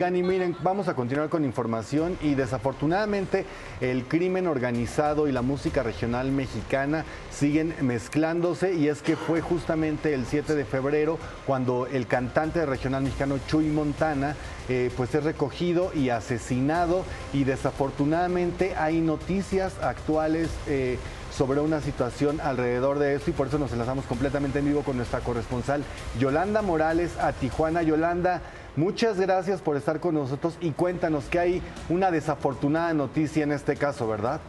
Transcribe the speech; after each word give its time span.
Gani, 0.00 0.22
miren, 0.22 0.56
vamos 0.62 0.88
a 0.88 0.94
continuar 0.94 1.28
con 1.28 1.44
información 1.44 2.16
y 2.22 2.34
desafortunadamente 2.34 3.44
el 3.82 4.04
crimen 4.04 4.46
organizado 4.46 5.28
y 5.28 5.32
la 5.32 5.42
música 5.42 5.82
regional 5.82 6.32
mexicana 6.32 7.04
siguen 7.30 7.74
mezclándose 7.82 8.72
y 8.72 8.88
es 8.88 9.02
que 9.02 9.14
fue 9.14 9.42
justamente 9.42 10.14
el 10.14 10.24
7 10.24 10.54
de 10.54 10.64
febrero 10.64 11.18
cuando 11.46 11.86
el 11.86 12.06
cantante 12.06 12.64
regional 12.64 13.02
mexicano 13.02 13.38
Chuy 13.46 13.66
Montana 13.66 14.36
eh, 14.70 14.90
pues 14.96 15.14
es 15.14 15.22
recogido 15.22 15.92
y 15.94 16.08
asesinado 16.08 17.04
y 17.34 17.44
desafortunadamente 17.44 18.76
hay 18.76 19.02
noticias 19.02 19.74
actuales. 19.82 20.48
Eh, 20.66 20.96
sobre 21.30 21.60
una 21.60 21.80
situación 21.80 22.40
alrededor 22.40 22.98
de 22.98 23.14
esto 23.14 23.30
y 23.30 23.32
por 23.32 23.46
eso 23.46 23.58
nos 23.58 23.72
enlazamos 23.72 24.04
completamente 24.04 24.58
en 24.58 24.64
vivo 24.64 24.82
con 24.82 24.96
nuestra 24.96 25.20
corresponsal 25.20 25.84
Yolanda 26.18 26.60
Morales 26.60 27.16
a 27.18 27.32
Tijuana. 27.32 27.82
Yolanda, 27.82 28.42
Muchas 28.76 29.18
gracias 29.18 29.60
por 29.60 29.76
estar 29.76 29.98
con 29.98 30.14
nosotros 30.14 30.56
y 30.60 30.70
cuéntanos 30.70 31.24
que 31.26 31.38
hay 31.38 31.62
una 31.88 32.10
desafortunada 32.10 32.94
noticia 32.94 33.42
en 33.42 33.52
este 33.52 33.76
caso, 33.76 34.06
¿verdad? 34.06 34.40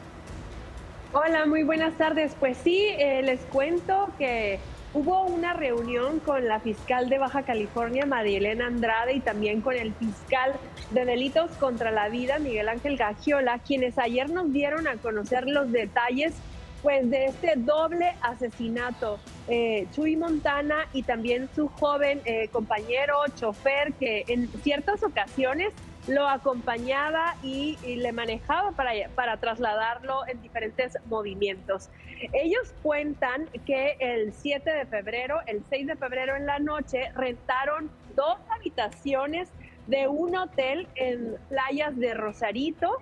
Hola, 1.13 1.45
muy 1.45 1.63
buenas 1.63 1.95
tardes. 1.95 2.33
Pues 2.39 2.57
sí, 2.63 2.85
eh, 2.97 3.21
les 3.23 3.41
cuento 3.41 4.09
que 4.19 4.59
hubo 4.93 5.23
una 5.23 5.53
reunión 5.53 6.19
con 6.19 6.47
la 6.47 6.59
fiscal 6.59 7.09
de 7.09 7.17
Baja 7.17 7.43
California, 7.43 8.05
Marielena 8.05 8.67
Andrade, 8.67 9.13
y 9.13 9.19
también 9.21 9.61
con 9.61 9.75
el 9.75 9.93
fiscal 9.95 10.53
de 10.91 11.03
delitos 11.03 11.49
contra 11.59 11.91
la 11.91 12.07
vida, 12.09 12.39
Miguel 12.39 12.69
Ángel 12.69 12.97
Gagiola, 12.97 13.59
quienes 13.59 13.97
ayer 13.97 14.29
nos 14.29 14.53
dieron 14.53 14.87
a 14.87 14.97
conocer 14.97 15.47
los 15.47 15.71
detalles 15.71 16.33
pues 16.81 17.09
de 17.09 17.25
este 17.25 17.53
doble 17.57 18.15
asesinato. 18.21 19.19
Eh, 19.47 19.87
Chuy 19.91 20.15
Montana 20.15 20.87
y 20.93 21.03
también 21.03 21.49
su 21.55 21.67
joven 21.67 22.21
eh, 22.25 22.47
compañero, 22.49 23.15
chofer, 23.35 23.93
que 23.93 24.23
en 24.27 24.47
ciertas 24.61 25.03
ocasiones 25.03 25.73
lo 26.07 26.27
acompañaba 26.27 27.35
y, 27.43 27.77
le 27.83 28.11
manejaba 28.11 28.71
para, 28.71 28.91
para 29.13 29.37
trasladarlo 29.37 30.27
en 30.27 30.41
diferentes 30.41 30.97
movimientos. 31.05 31.89
Ellos 32.33 32.73
cuentan 32.81 33.47
que 33.65 33.97
el 33.99 34.33
7 34.33 34.69
de 34.69 34.85
febrero, 34.85 35.39
el 35.45 35.63
6 35.69 35.87
de 35.87 35.95
febrero 35.95 36.35
en 36.35 36.45
la 36.45 36.59
noche, 36.59 37.11
rentaron 37.15 37.89
dos 38.15 38.37
habitaciones 38.49 39.49
de 39.87 40.07
un 40.07 40.35
hotel 40.35 40.87
en 40.95 41.35
playas 41.49 41.97
de 41.97 42.13
Rosarito 42.13 42.97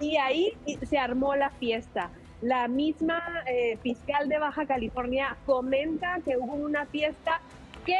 y 0.00 0.16
ahí 0.16 0.56
se 0.88 0.98
armó 0.98 1.34
la 1.34 1.50
fiesta. 1.50 2.10
La 2.40 2.68
misma 2.68 3.20
eh, 3.46 3.78
fiscal 3.82 4.28
de 4.28 4.38
Baja 4.38 4.64
California 4.64 5.36
comenta 5.44 6.18
que 6.24 6.36
hubo 6.36 6.54
una 6.54 6.86
fiesta 6.86 7.40
que 7.84 7.98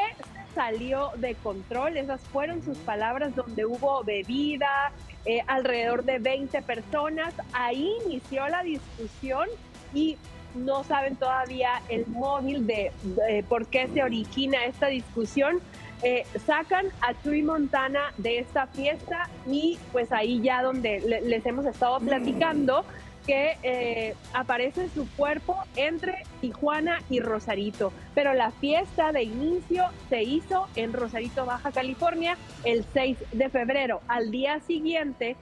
salió 0.55 1.11
de 1.17 1.35
control, 1.35 1.97
esas 1.97 2.21
fueron 2.21 2.63
sus 2.63 2.79
palabras, 2.79 3.35
donde 3.35 3.65
hubo 3.65 4.05
bebida, 4.05 4.93
eh, 5.25 5.41
alrededor 5.47 6.05
de 6.05 6.19
20 6.19 6.63
personas. 6.63 7.35
Ahí 7.53 7.93
inició 8.07 8.49
la 8.49 8.63
discusión 8.63 9.49
y 9.93 10.17
no 10.55 10.85
saben 10.85 11.17
todavía 11.17 11.83
el 11.89 12.07
móvil 12.07 12.67
de, 12.67 12.93
por 13.49 13.67
qué 13.67 13.89
se 13.93 14.03
origina 14.03 14.65
esta 14.65 14.87
discusión. 14.87 15.61
Eh, 16.03 16.25
sacan 16.47 16.87
a 17.01 17.13
Chuy 17.23 17.43
Montana 17.43 18.13
de 18.19 18.39
esta 18.39 18.69
fiesta 18.69 19.29
y 19.49 19.79
pues 19.91 20.13
ahí 20.13 20.41
ya 20.41 20.63
donde 20.63 21.01
les 21.01 21.45
hemos 21.45 21.67
estado 21.67 21.99
platicando 21.99 22.85
que 23.29 23.59
eh, 23.63 24.15
aparece 24.33 24.89
su 24.89 25.07
cuerpo 25.11 25.59
entre 25.77 26.25
Tijuana 26.41 27.03
y 27.11 27.21
Rosarito. 27.21 27.93
Pero 28.15 28.33
la 28.33 28.53
fiesta 28.53 29.13
de 29.13 29.23
inicio 29.25 29.85
se 30.09 30.23
hizo 30.23 30.67
en 30.77 30.95
Rosarito, 30.95 31.45
Baja 31.45 31.71
California, 31.71 32.39
el 32.65 32.87
6 32.95 33.19
de 33.33 33.51
febrero. 33.51 34.01
Al 34.09 34.31
día 34.31 34.61
siguiente 34.61 35.37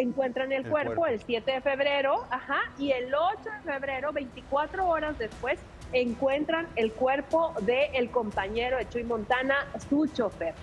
encuentran 0.00 0.52
el, 0.52 0.68
cuerpo, 0.68 1.06
el 1.06 1.20
7 1.20 1.50
de 1.50 1.60
febrero, 1.60 2.26
ajá, 2.30 2.60
y 2.78 2.92
el 2.92 3.14
8 3.14 3.38
de 3.42 3.72
febrero, 3.72 4.12
24 4.12 4.88
horas 4.88 5.18
después, 5.18 5.58
encuentran 5.92 6.66
el 6.76 6.92
cuerpo 6.92 7.52
del 7.62 7.94
el 7.94 8.10
compañero 8.10 8.78
de 8.78 8.88
Chuy 8.88 9.04
Montana, 9.04 9.66
su 9.88 10.06
chofer. 10.06 10.54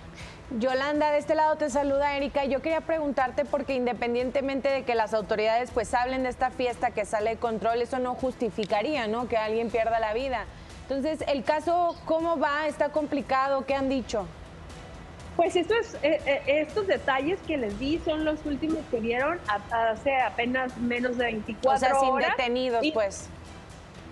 Yolanda, 0.58 1.10
de 1.10 1.18
este 1.18 1.34
lado 1.34 1.56
te 1.56 1.68
saluda 1.68 2.16
Erika. 2.16 2.46
Yo 2.46 2.62
quería 2.62 2.80
preguntarte 2.80 3.44
porque 3.44 3.74
independientemente 3.74 4.70
de 4.70 4.82
que 4.82 4.94
las 4.94 5.12
autoridades 5.12 5.70
pues 5.70 5.92
hablen 5.92 6.22
de 6.22 6.30
esta 6.30 6.50
fiesta 6.50 6.90
que 6.90 7.04
sale 7.04 7.30
de 7.30 7.36
control, 7.36 7.82
eso 7.82 7.98
no 7.98 8.14
justificaría, 8.14 9.06
¿no? 9.08 9.28
Que 9.28 9.36
alguien 9.36 9.70
pierda 9.70 10.00
la 10.00 10.14
vida. 10.14 10.46
Entonces, 10.88 11.22
el 11.28 11.44
caso, 11.44 11.94
¿cómo 12.06 12.38
va? 12.38 12.66
¿Está 12.66 12.88
complicado? 12.88 13.66
¿Qué 13.66 13.74
han 13.74 13.90
dicho? 13.90 14.26
Pues 15.38 15.56
estos, 15.56 15.94
eh, 16.02 16.20
eh, 16.26 16.42
estos 16.46 16.86
detalles 16.86 17.38
que 17.46 17.56
les 17.56 17.78
di 17.78 17.98
son 18.04 18.24
los 18.24 18.44
últimos 18.44 18.80
que 18.90 19.00
vieron 19.00 19.38
hace 19.70 20.14
apenas 20.20 20.76
menos 20.78 21.16
de 21.16 21.26
24 21.26 21.70
horas. 21.70 21.96
O 21.96 22.00
sea, 22.00 22.10
sin 22.10 22.30
detenidos, 22.30 22.84
pues 22.92 23.30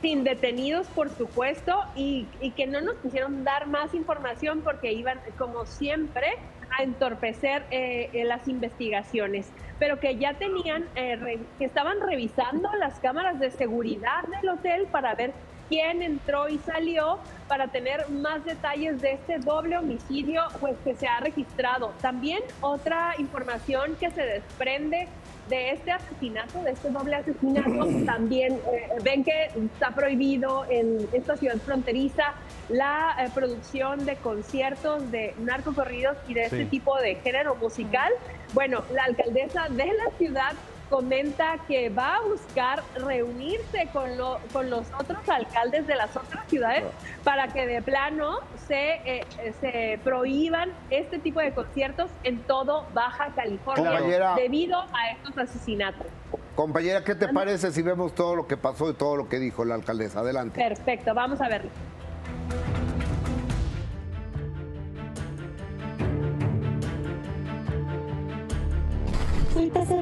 sin 0.03 0.25
detenidos, 0.25 0.87
por 0.89 1.11
supuesto, 1.11 1.83
y, 1.95 2.27
que 2.57 2.67
no 2.67 2.81
nos 2.81 2.97
quisieron 2.97 3.45
dar 3.45 3.67
más 3.67 3.95
información 3.95 4.61
porque 4.63 4.93
iban, 4.93 5.21
como 5.39 5.67
siempre, 5.67 6.37
a 6.79 6.83
entorpecer 6.83 7.65
eh, 7.71 8.11
eh, 8.13 8.25
las 8.25 8.47
investigaciones, 8.49 9.49
pero 9.79 9.99
que 9.99 10.17
ya 10.17 10.35
tenían, 10.35 10.87
eh, 10.95 11.41
que 11.59 11.65
estaban 11.65 12.01
revisando 12.01 12.69
las 12.79 12.99
cámaras 13.01 13.39
de 13.41 13.51
seguridad 13.51 14.23
del 14.41 14.51
hotel 14.51 14.87
para 14.93 15.15
ver 15.15 15.33
quién 15.69 16.03
entró 16.03 16.49
y 16.49 16.59
salió 16.59 17.19
para 17.49 17.69
tener 17.69 18.09
más 18.11 18.45
detalles 18.45 19.01
de 19.01 19.13
este 19.13 19.39
doble 19.39 19.79
homicidio 19.79 20.43
pues 20.61 20.75
que 20.85 20.95
se 20.95 21.07
ha 21.07 21.21
registrado. 21.21 21.93
También 22.01 22.43
otra 22.61 23.15
información 23.19 23.97
que 24.01 24.11
se 24.11 24.23
desprende 24.23 25.09
de 25.49 25.71
este 25.71 25.93
asesinato, 25.93 26.61
de 26.63 26.73
este 26.73 26.91
doble 26.91 27.17
asesinato, 27.17 27.87
también 28.07 28.55
eh, 28.55 28.89
ven 29.03 29.25
que 29.25 29.51
está 29.75 29.91
prohibido 29.95 30.65
en 30.69 31.09
esta 31.13 31.37
ciudad 31.37 31.57
fronteriza 31.59 32.35
la 32.69 33.17
eh, 33.19 33.31
producción 33.33 34.05
de 34.05 34.17
conciertos 34.17 35.11
de 35.11 35.35
narcocorridos 35.39 36.17
y 36.29 36.35
de 36.35 36.45
este 36.47 36.67
tipo 36.67 36.97
de 36.99 37.15
género 37.17 37.55
musical. 37.57 38.13
Bueno, 38.55 38.83
la 38.93 39.05
alcaldesa 39.05 39.69
de 39.69 39.87
la 39.87 40.11
ciudad 40.19 40.53
comenta 40.89 41.59
que 41.67 41.89
va 41.89 42.17
a 42.17 42.21
buscar 42.23 42.83
reunirse 42.97 43.89
con, 43.93 44.11
con 44.53 44.71
los 44.71 44.87
otros 44.99 45.29
alcaldes 45.29 45.87
de 45.87 45.97
las 45.97 46.17
otras 46.17 46.47
ciudades 46.49 46.85
para 47.25 47.49
que 47.49 47.67
de 47.67 47.83
plano 47.83 48.39
se, 48.67 49.01
eh, 49.05 49.25
se 49.61 50.01
prohíban 50.05 50.71
este 50.91 51.19
tipo 51.19 51.41
de 51.41 51.53
conciertos 51.53 52.11
en 52.25 52.39
todo 52.45 52.87
Baja 52.95 53.33
California 53.35 54.35
debido 54.37 54.79
a 54.79 55.11
estos 55.13 55.37
asesinatos. 55.39 56.07
Compañera, 56.55 57.05
¿qué 57.05 57.15
te 57.15 57.29
parece 57.29 57.71
si 57.71 57.83
vemos 57.83 58.15
todo 58.15 58.35
lo 58.35 58.47
que 58.47 58.57
pasó 58.57 58.89
y 58.91 58.95
todo 58.95 59.17
lo 59.17 59.29
que 59.29 59.39
dijo 59.39 59.65
la 59.65 59.75
alcaldesa? 59.75 60.21
Adelante. 60.21 60.59
Perfecto, 60.59 61.15
vamos 61.15 61.41
a 61.41 61.49
verlo. 61.49 61.71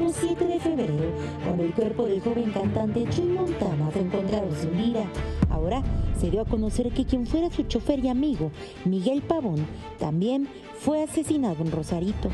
Pasado 0.05 0.27
7 0.29 0.47
de 0.47 0.61
febrero 0.61 1.13
cuando 1.45 1.65
el 1.65 1.73
cuerpo 1.73 2.07
del 2.07 2.21
joven 2.21 2.51
cantante 2.53 3.05
Chuy 3.11 3.27
Montana 3.27 3.91
fue 3.91 4.03
encontrado 4.03 4.49
sin 4.55 4.77
vida. 4.77 5.05
Ahora 5.51 5.83
se 6.19 6.31
dio 6.31 6.43
a 6.43 6.45
conocer 6.45 6.91
que 6.93 7.05
quien 7.05 7.27
fuera 7.27 7.51
su 7.51 7.63
chofer 7.65 8.05
y 8.05 8.09
amigo, 8.09 8.51
Miguel 8.85 9.23
Pavón, 9.23 9.67
también 9.99 10.49
fue 10.79 11.03
asesinado 11.03 11.63
en 11.63 11.71
Rosarito. 11.71 12.29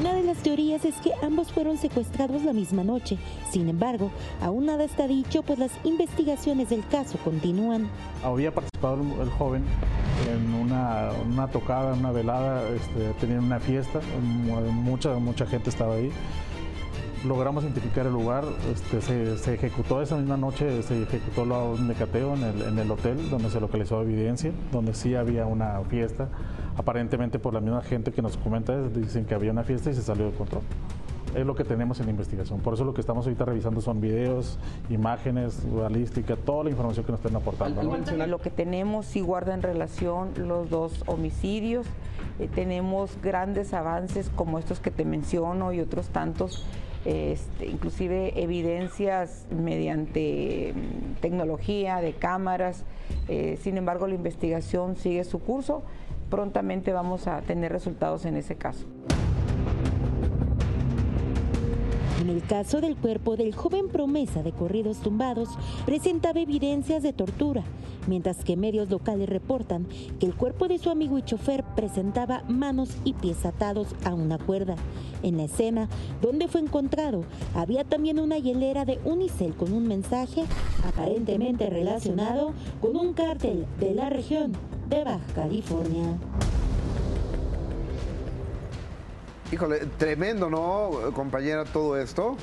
Una 0.00 0.12
de 0.14 0.24
las 0.24 0.38
teorías 0.38 0.84
es 0.84 0.96
que 0.96 1.12
ambos 1.22 1.52
fueron 1.52 1.78
secuestrados 1.78 2.42
la 2.42 2.52
misma 2.52 2.84
noche. 2.84 3.16
Sin 3.50 3.68
embargo, 3.68 4.10
aún 4.42 4.66
nada 4.66 4.84
está 4.84 5.06
dicho, 5.06 5.42
pues 5.42 5.58
las 5.58 5.72
investigaciones 5.84 6.68
del 6.68 6.86
caso 6.88 7.16
continúan. 7.24 7.88
Había 8.22 8.52
participado 8.52 9.00
el 9.22 9.30
joven 9.30 9.64
en 10.30 10.54
una, 10.54 11.10
una 11.26 11.48
tocada, 11.48 11.94
una 11.94 12.12
velada, 12.12 12.62
este, 12.68 13.12
tenían 13.20 13.44
una 13.44 13.60
fiesta, 13.60 14.00
mucha, 14.22 15.14
mucha 15.14 15.46
gente 15.46 15.70
estaba 15.70 15.94
ahí. 15.94 16.10
Logramos 17.26 17.64
identificar 17.64 18.06
el 18.06 18.12
lugar, 18.12 18.44
este, 18.70 19.00
se, 19.38 19.54
ejecutó 19.54 20.02
esa 20.02 20.16
misma 20.16 20.36
noche, 20.36 20.82
se 20.82 21.02
ejecutó 21.02 21.42
un 21.42 21.88
decateo 21.88 22.34
en 22.34 22.42
el, 22.42 22.62
en 22.62 22.78
el 22.78 22.90
hotel 22.90 23.30
donde 23.30 23.50
se 23.50 23.60
localizó 23.60 24.02
evidencia, 24.02 24.52
donde 24.72 24.94
sí 24.94 25.14
había 25.14 25.46
una 25.46 25.80
fiesta. 25.88 26.28
Aparentemente 26.76 27.38
por 27.38 27.54
la 27.54 27.60
misma 27.60 27.82
gente 27.82 28.12
que 28.12 28.20
nos 28.20 28.36
comenta, 28.36 28.76
dicen 28.88 29.24
que 29.24 29.34
había 29.34 29.52
una 29.52 29.64
fiesta 29.64 29.90
y 29.90 29.94
se 29.94 30.02
salió 30.02 30.26
de 30.26 30.32
control 30.32 30.62
es 31.34 31.46
lo 31.46 31.54
que 31.54 31.64
tenemos 31.64 32.00
en 32.00 32.06
la 32.06 32.10
investigación. 32.10 32.60
Por 32.60 32.74
eso 32.74 32.84
lo 32.84 32.94
que 32.94 33.00
estamos 33.00 33.26
ahorita 33.26 33.44
revisando 33.44 33.80
son 33.80 34.00
videos, 34.00 34.58
imágenes, 34.88 35.60
balística, 35.72 36.36
toda 36.36 36.64
la 36.64 36.70
información 36.70 37.04
que 37.04 37.12
nos 37.12 37.20
estén 37.20 37.36
aportando. 37.36 37.82
Lo 38.26 38.38
que 38.38 38.50
tenemos 38.50 39.06
sí 39.06 39.20
guarda 39.20 39.54
en 39.54 39.62
relación 39.62 40.30
los 40.36 40.70
dos 40.70 41.02
homicidios. 41.06 41.86
Eh, 42.38 42.48
tenemos 42.52 43.18
grandes 43.22 43.74
avances 43.74 44.30
como 44.34 44.58
estos 44.58 44.80
que 44.80 44.90
te 44.90 45.04
menciono 45.04 45.72
y 45.72 45.80
otros 45.80 46.08
tantos. 46.08 46.64
Este, 47.04 47.66
inclusive 47.66 48.42
evidencias 48.42 49.44
mediante 49.50 50.72
mm, 50.74 51.20
tecnología 51.20 52.00
de 52.00 52.14
cámaras. 52.14 52.84
Eh, 53.28 53.58
sin 53.60 53.76
embargo, 53.76 54.06
la 54.06 54.14
investigación 54.14 54.96
sigue 54.96 55.24
su 55.24 55.38
curso 55.40 55.82
prontamente 56.30 56.92
vamos 56.92 57.28
a 57.28 57.42
tener 57.42 57.70
resultados 57.70 58.24
en 58.24 58.36
ese 58.36 58.56
caso. 58.56 58.86
En 62.24 62.30
el 62.30 62.42
caso 62.42 62.80
del 62.80 62.96
cuerpo 62.96 63.36
del 63.36 63.54
joven 63.54 63.88
promesa 63.88 64.42
de 64.42 64.50
corridos 64.50 64.96
tumbados, 65.00 65.50
presentaba 65.84 66.40
evidencias 66.40 67.02
de 67.02 67.12
tortura, 67.12 67.62
mientras 68.06 68.44
que 68.44 68.56
medios 68.56 68.88
locales 68.88 69.28
reportan 69.28 69.86
que 70.18 70.24
el 70.24 70.34
cuerpo 70.34 70.66
de 70.66 70.78
su 70.78 70.88
amigo 70.88 71.18
y 71.18 71.22
chofer 71.22 71.62
presentaba 71.76 72.42
manos 72.48 72.96
y 73.04 73.12
pies 73.12 73.44
atados 73.44 73.88
a 74.06 74.14
una 74.14 74.38
cuerda. 74.38 74.76
En 75.22 75.36
la 75.36 75.44
escena 75.44 75.90
donde 76.22 76.48
fue 76.48 76.62
encontrado, 76.62 77.24
había 77.54 77.84
también 77.84 78.18
una 78.18 78.38
hielera 78.38 78.86
de 78.86 78.98
unicel 79.04 79.52
con 79.52 79.74
un 79.74 79.86
mensaje 79.86 80.44
aparentemente 80.82 81.68
relacionado 81.68 82.54
con 82.80 82.96
un 82.96 83.12
cártel 83.12 83.66
de 83.78 83.94
la 83.94 84.08
región 84.08 84.52
de 84.88 85.04
Baja 85.04 85.26
California. 85.34 86.16
Híjole, 89.52 89.80
tremendo, 89.98 90.48
¿no, 90.50 91.12
compañera, 91.14 91.64
todo 91.64 91.98
esto? 91.98 92.36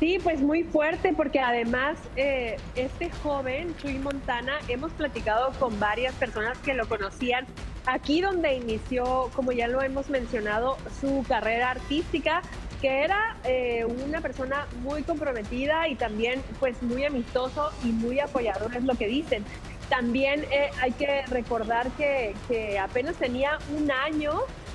Sí, 0.00 0.18
pues 0.22 0.40
muy 0.40 0.62
fuerte 0.62 1.12
porque 1.16 1.40
además 1.40 1.98
eh, 2.14 2.56
este 2.76 3.10
joven, 3.22 3.74
Chuy 3.78 3.98
Montana, 3.98 4.58
hemos 4.68 4.92
platicado 4.92 5.50
con 5.58 5.78
varias 5.80 6.14
personas 6.14 6.56
que 6.58 6.74
lo 6.74 6.88
conocían 6.88 7.46
aquí 7.86 8.20
donde 8.20 8.54
inició, 8.54 9.30
como 9.34 9.50
ya 9.50 9.66
lo 9.66 9.82
hemos 9.82 10.08
mencionado, 10.08 10.76
su 11.00 11.24
carrera 11.26 11.70
artística, 11.70 12.42
que 12.80 13.02
era 13.02 13.36
eh, 13.44 13.84
una 14.06 14.20
persona 14.20 14.68
muy 14.82 15.02
comprometida 15.02 15.88
y 15.88 15.96
también 15.96 16.42
pues 16.60 16.80
muy 16.82 17.04
amistoso 17.04 17.70
y 17.82 17.88
muy 17.88 18.20
apoyador, 18.20 18.76
es 18.76 18.84
lo 18.84 18.94
que 18.94 19.08
dicen. 19.08 19.44
También 19.88 20.44
eh, 20.52 20.70
hay 20.80 20.92
que 20.92 21.24
recordar 21.26 21.90
que, 21.92 22.36
que 22.46 22.78
apenas 22.78 23.16
tenía 23.16 23.58
un 23.76 23.90
año 23.90 24.32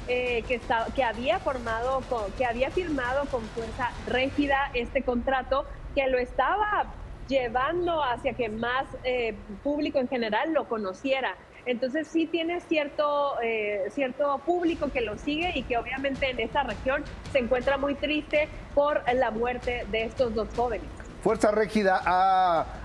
eh, 0.07 0.43
que, 0.47 0.59
que, 0.95 1.03
había 1.03 1.39
formado, 1.39 2.01
que 2.37 2.45
había 2.45 2.71
firmado 2.71 3.25
con 3.31 3.41
fuerza 3.41 3.91
rígida 4.07 4.71
este 4.73 5.03
contrato, 5.03 5.65
que 5.95 6.07
lo 6.07 6.17
estaba 6.17 6.85
llevando 7.27 8.03
hacia 8.03 8.33
que 8.33 8.49
más 8.49 8.85
eh, 9.03 9.35
público 9.63 9.99
en 9.99 10.07
general 10.07 10.53
lo 10.53 10.67
conociera. 10.67 11.35
Entonces 11.65 12.07
sí 12.09 12.25
tiene 12.25 12.59
cierto, 12.59 13.39
eh, 13.41 13.85
cierto 13.91 14.37
público 14.45 14.89
que 14.91 14.99
lo 15.01 15.17
sigue 15.17 15.51
y 15.55 15.63
que 15.63 15.77
obviamente 15.77 16.29
en 16.29 16.39
esta 16.39 16.63
región 16.63 17.03
se 17.31 17.39
encuentra 17.39 17.77
muy 17.77 17.95
triste 17.95 18.49
por 18.75 19.01
la 19.13 19.31
muerte 19.31 19.85
de 19.89 20.03
estos 20.03 20.33
dos 20.33 20.49
jóvenes. 20.55 20.87
¿Fuerza 21.21 21.51
Régida 21.51 22.01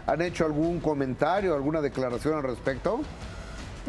han 0.06 0.23
hecho 0.23 0.44
algún 0.44 0.79
comentario, 0.79 1.56
alguna 1.56 1.81
declaración 1.81 2.37
al 2.37 2.44
respecto? 2.44 3.00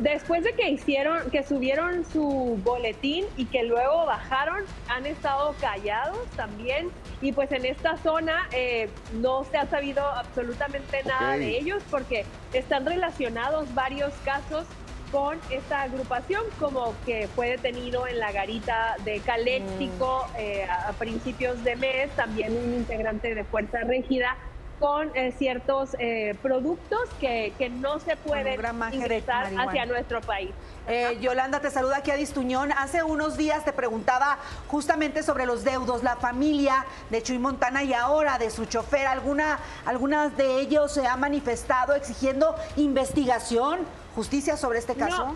Después 0.02 0.44
de 0.44 0.54
que 0.54 0.70
hicieron, 0.70 1.30
que 1.30 1.44
subieron 1.44 2.06
su 2.06 2.60
boletín 2.64 3.26
y 3.36 3.46
que 3.46 3.64
luego 3.64 4.06
bajaron, 4.06 4.64
han 4.88 5.06
estado 5.06 5.54
callados 5.60 6.26
también. 6.38 6.90
Y 7.22 7.34
pues 7.34 7.52
en 7.52 7.66
esta 7.66 7.98
zona 7.98 8.48
eh, 8.54 8.90
no 9.16 9.44
se 9.44 9.58
ha 9.58 9.68
sabido 9.68 10.06
absolutamente 10.06 11.04
nada 11.04 11.38
de 11.38 11.58
ellos 11.58 11.84
porque 11.92 12.26
están 12.54 12.86
relacionados 12.86 13.74
varios 13.74 14.14
casos 14.24 14.66
con 15.12 15.40
esta 15.50 15.82
agrupación, 15.82 16.44
como 16.60 16.94
que 17.06 17.28
fue 17.36 17.50
detenido 17.50 18.08
en 18.08 18.20
la 18.20 18.32
garita 18.32 18.96
de 19.04 19.20
Caléxico 19.20 20.28
mm. 20.34 20.36
eh, 20.38 20.68
a 20.70 20.94
principios 20.94 21.64
de 21.64 21.76
mes, 21.76 22.10
también 22.12 22.56
un 22.56 22.76
integrante 22.76 23.34
de 23.34 23.44
Fuerza 23.44 23.80
Rígida 23.82 24.38
con 24.80 25.16
eh, 25.16 25.34
ciertos 25.38 25.96
eh, 26.00 26.36
productos 26.42 27.02
que, 27.20 27.54
que, 27.58 27.70
no 27.70 28.00
se 28.00 28.16
pueden 28.16 28.60
ingresar 28.94 29.52
hacia 29.58 29.86
nuestro 29.86 30.22
país. 30.22 30.52
Eh, 30.88 31.18
Yolanda, 31.22 31.60
te 31.60 31.70
saluda 31.70 31.98
aquí 31.98 32.12
a 32.12 32.16
Distuñón. 32.16 32.72
Hace 32.72 33.04
unos 33.04 33.38
días 33.38 33.66
te 33.66 33.74
preguntaba 33.74 34.40
justamente 34.68 35.22
sobre 35.22 35.46
los 35.46 35.64
deudos, 35.64 36.04
la 36.04 36.16
familia 36.16 36.86
de 37.10 37.22
Chuy 37.22 37.38
Montana 37.38 37.84
y 37.84 37.94
ahora 37.94 38.38
de 38.38 38.50
su 38.50 38.66
chofer. 38.66 39.06
¿Alguna, 39.06 39.60
¿Algunas 39.86 40.36
de 40.38 40.60
ellos 40.62 40.94
se 40.94 41.06
ha 41.06 41.18
manifestado 41.18 41.94
exigiendo 41.94 42.56
investigación, 42.78 43.80
justicia 44.16 44.58
sobre 44.58 44.80
este 44.80 44.96
caso? 44.96 45.36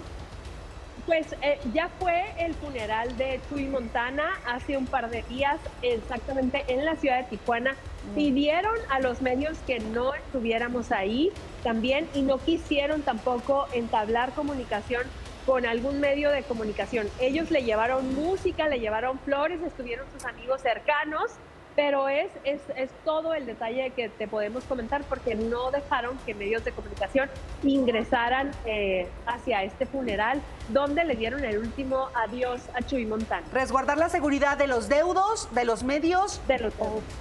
Pues 1.05 1.35
eh, 1.41 1.59
ya 1.73 1.89
fue 2.00 2.23
el 2.38 2.53
funeral 2.53 3.17
de 3.17 3.41
Chuy 3.50 3.67
Montana 3.67 4.39
hace 4.45 4.77
un 4.77 4.85
par 4.85 5.09
de 5.09 5.21
días, 5.23 5.59
exactamente 5.81 6.63
en 6.67 6.85
la 6.85 6.95
ciudad 6.95 7.17
de 7.17 7.38
Tijuana. 7.38 7.73
Mm. 7.73 8.15
Pidieron 8.15 8.75
a 8.89 9.00
los 9.01 9.21
medios 9.21 9.57
que 9.67 9.79
no 9.79 10.13
estuviéramos 10.13 10.91
ahí 10.91 11.31
también 11.61 12.07
y 12.13 12.21
no 12.21 12.38
quisieron 12.38 13.01
tampoco 13.01 13.67
entablar 13.73 14.31
comunicación 14.31 15.03
con 15.45 15.65
algún 15.65 16.00
medio 16.00 16.29
de 16.31 16.44
comunicación. 16.44 17.09
Ellos 17.19 17.51
le 17.51 17.63
llevaron 17.63 18.15
música, 18.15 18.69
le 18.69 18.79
llevaron 18.79 19.19
flores, 19.19 19.61
estuvieron 19.61 20.05
sus 20.13 20.23
amigos 20.25 20.61
cercanos 20.61 21.31
pero 21.75 22.08
es, 22.08 22.30
es, 22.44 22.62
es, 22.75 22.90
todo 23.04 23.34
el 23.34 23.46
detalle 23.46 23.92
que 23.92 24.10
te 24.10 24.28
podemos 24.28 24.64
comentar 24.66 25.04
porque 25.04 25.36
no 25.36 25.72
dejaron 25.72 26.18
que 26.25 26.34
medios 26.34 26.64
de 26.64 26.72
comunicación 26.72 27.30
ingresaran 27.64 28.52
eh, 28.66 29.08
hacia 29.25 29.64
este 29.64 29.86
funeral 29.86 30.42
donde 30.70 31.04
le 31.04 31.16
dieron 31.16 31.44
el 31.44 31.58
último 31.58 32.10
adiós 32.14 32.62
a 32.74 32.81
Chuy 32.81 33.06
Montana. 33.06 33.46
Resguardar 33.52 33.98
la 33.98 34.10
seguridad 34.10 34.58
de 34.58 34.68
los 34.68 34.88
deudos, 34.90 35.50
de 35.54 35.66
los 35.66 35.84
medios. 35.84 36.42
De 36.48 36.60
los 36.60 36.74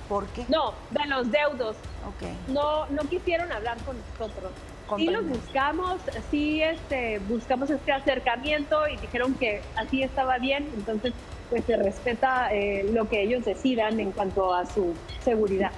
¿Por 0.08 0.26
qué? 0.28 0.44
No, 0.48 0.74
de 0.90 1.06
los 1.06 1.30
deudos. 1.30 1.76
Okay. 2.16 2.36
No, 2.48 2.86
no 2.86 3.02
quisieron 3.02 3.50
hablar 3.52 3.78
con 3.84 3.96
nosotros. 4.18 4.52
Sí 4.96 5.06
los 5.06 5.26
buscamos, 5.26 6.00
sí 6.30 6.62
este, 6.62 7.18
buscamos 7.20 7.70
este 7.70 7.92
acercamiento 7.92 8.86
y 8.88 8.96
dijeron 8.98 9.34
que 9.34 9.62
así 9.76 10.02
estaba 10.02 10.36
bien, 10.36 10.68
entonces 10.76 11.14
pues 11.52 11.66
se 11.66 11.76
respeta 11.76 12.48
eh, 12.50 12.88
lo 12.94 13.10
que 13.10 13.20
ellos 13.20 13.44
decidan 13.44 14.00
en 14.00 14.12
cuanto 14.12 14.54
a 14.54 14.64
su 14.64 14.94
seguridad. 15.22 15.70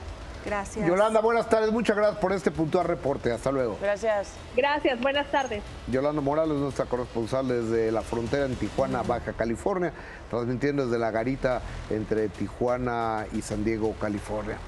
Gracias. 0.47 0.87
Yolanda, 0.87 1.21
buenas 1.21 1.49
tardes. 1.49 1.73
Muchas 1.73 1.97
gracias 1.97 2.21
por 2.21 2.33
este 2.33 2.53
puntual 2.53 2.87
reporte. 2.87 3.33
Hasta 3.33 3.51
luego. 3.51 3.77
Gracias. 3.83 4.35
Gracias, 4.55 5.01
buenas 5.01 5.29
tardes. 5.33 5.65
Yolanda 5.89 6.21
Morales, 6.21 6.59
nuestra 6.59 6.85
corresponsal 6.85 7.49
desde 7.49 7.91
la 7.91 8.03
frontera 8.03 8.45
en 8.45 8.55
Tijuana, 8.55 9.03
Baja 9.03 9.33
California, 9.33 9.93
transmitiendo 10.31 10.85
desde 10.87 11.01
la 11.01 11.11
garita 11.11 11.61
entre 11.91 12.29
Tijuana 12.29 13.27
y 13.33 13.43
San 13.43 13.65
Diego, 13.65 13.97
California. 14.01 14.59